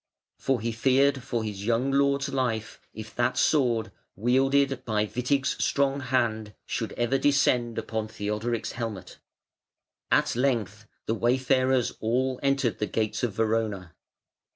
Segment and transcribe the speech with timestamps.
[0.39, 5.99] For he feared for his young lord's life if that sword, wielded by Witig's strong
[5.99, 9.19] hand, should ever descend upon Theodoric's helmet.
[10.09, 13.93] At length the wayfarers all entered the gates of Verona.